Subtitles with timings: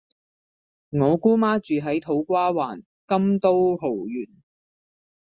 [0.89, 4.27] 我姑媽住喺土瓜灣金都豪苑